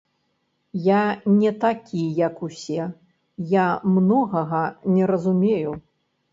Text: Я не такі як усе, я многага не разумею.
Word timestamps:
Я 0.87 1.01
не 1.41 1.51
такі 1.65 2.01
як 2.21 2.41
усе, 2.49 2.89
я 3.59 3.67
многага 4.01 4.65
не 4.99 5.03
разумею. 5.15 5.71